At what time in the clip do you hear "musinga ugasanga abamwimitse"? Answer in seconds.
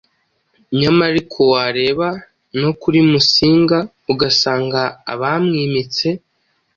3.09-6.07